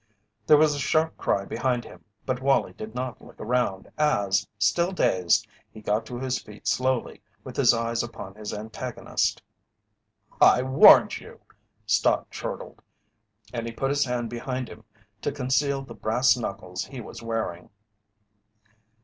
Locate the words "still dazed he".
4.57-5.79